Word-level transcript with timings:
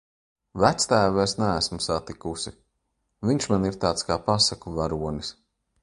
Vectēvu 0.61 1.21
es 1.23 1.35
neesmu 1.41 1.79
satikusi, 1.89 2.55
viņš 3.31 3.49
man 3.53 3.71
ir 3.71 3.79
tāds 3.85 4.09
kā 4.11 4.21
pasaku 4.31 4.79
varonis. 4.81 5.35